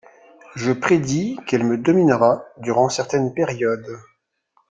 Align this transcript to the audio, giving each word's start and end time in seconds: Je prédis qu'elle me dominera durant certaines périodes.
Je 0.55 0.71
prédis 0.71 1.37
qu'elle 1.45 1.63
me 1.63 1.77
dominera 1.77 2.45
durant 2.57 2.89
certaines 2.89 3.35
périodes. 3.35 3.99